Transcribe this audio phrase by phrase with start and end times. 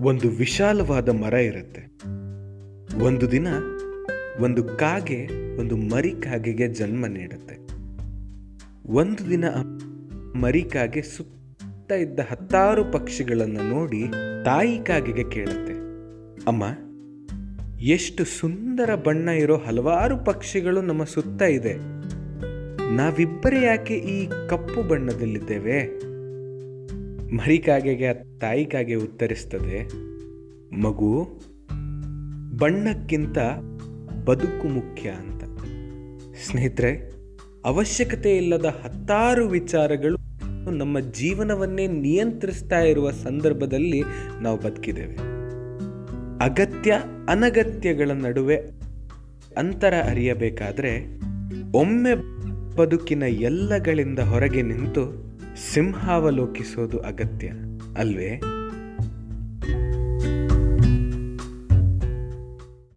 [0.00, 1.82] ಒಂದು ವಿಶಾಲವಾದ ಮರ ಇರುತ್ತೆ.
[3.04, 3.46] ಒಂದು ದಿನ
[4.40, 5.20] ಒಂದು ಕಾಗೆ,
[5.56, 7.56] ಒಂದು ಮರಿ ಕಾಗೆಗೆ ಜನ್ಮ ನೀಡುತ್ತೆ.
[8.92, 9.44] ಒಂದು ದಿನ
[10.34, 14.02] ಮರಿ ಕಾಗೆ ಸುತ್ತ ಇದ್ದ ಹತ್ತಾರು ಪಕ್ಷಿಗಳನ್ನು ನೋಡಿ
[14.44, 15.74] ತಾಯಿ ಕಾಗೆಗೆ ಕೇಳುತ್ತೆ.
[16.46, 16.64] ಅಮ್ಮ,
[17.80, 21.74] ಎಷ್ಟು ಸುಂದರ ಬಣ್ಣ ಇರೋ ಹಲವಾರು ಪಕ್ಷಿಗಳು ನಮ್ಮ ಸುತ್ತ ಇದೆ.
[22.96, 26.09] ನಾವಿಬ್ಬರೇ ಯಾಕೆ ಈ ಕಪ್ಪು ಬಣ್ಣದಲ್ಲಿದ್ದೇವೆ?
[27.32, 29.84] ಮರಿ ಕಾಗೆಗೆ ಆ ತಾಯಿ ಕಾಗೆ ಉತ್ತರಿಸ್ತದೆ,
[30.80, 31.40] ಮಗು,
[32.56, 33.38] ಬಣ್ಣಕ್ಕಿಂತ
[34.24, 35.44] ಬದುಕು ಮುಖ್ಯ ಅಂತ.
[36.44, 37.12] ಸ್ನೇಹಿತರೆ,
[37.64, 40.16] ಅವಶ್ಯಕತೆ ಇಲ್ಲದ ಹತ್ತಾರು ವಿಚಾರಗಳು
[40.70, 44.02] ನಮ್ಮ ಜೀವನವನ್ನೇ ನಿಯಂತ್ರಿಸ್ತಾ ಇರುವ ಸಂದರ್ಭದಲ್ಲಿ
[44.40, 45.16] ನಾವು ಬದುಕಿದ್ದೇವೆ.
[46.44, 48.56] ಅಗತ್ಯ, ಅನಗತ್ಯಗಳ ನಡುವೆ
[49.56, 50.92] ಅಂತರ ಅರಿಯಬೇಕಾದ್ರೆ
[51.78, 52.14] ಒಮ್ಮೆ
[52.76, 57.48] ಬದುಕಿನ ಎಲ್ಲಗಳಿಂದ ಹೊರಗೆ ನಿಂತು ಸಿಂಹಾವಲೋಕಿಸೋದು ಅಗತ್ಯ
[57.96, 58.40] ಅಲ್ವೇ?